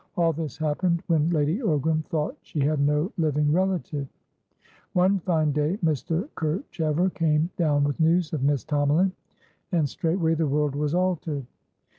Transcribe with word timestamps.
"All 0.17 0.33
this 0.33 0.57
happened 0.57 1.03
when 1.05 1.29
Lady 1.29 1.59
Ogram 1.59 2.03
thought 2.05 2.35
she 2.41 2.59
had 2.59 2.79
no 2.79 3.11
living 3.19 3.51
relative. 3.51 4.07
One 4.93 5.19
fine 5.19 5.51
day, 5.51 5.77
Mr. 5.85 6.27
Kerchever 6.33 7.13
came 7.13 7.51
down 7.55 7.83
with 7.83 7.99
news 7.99 8.33
of 8.33 8.41
Miss 8.41 8.63
Tomalin, 8.65 9.11
and 9.71 9.87
straightway 9.87 10.33
the 10.33 10.47
world 10.47 10.73
was 10.75 10.95
altered. 10.95 11.45